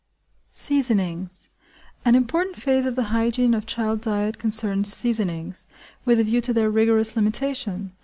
Seasonings. 0.51 1.49
An 2.05 2.15
important 2.15 2.55
phase 2.55 2.87
of 2.87 2.95
the 2.95 3.03
hygiene 3.13 3.53
of 3.53 3.67
child 3.67 4.01
diet 4.01 4.39
concerns 4.39 4.91
seasonings–with 4.91 6.19
a 6.19 6.23
view 6.23 6.41
to 6.41 6.53
their 6.53 6.71
rigorous 6.71 7.15
limitation. 7.15 7.91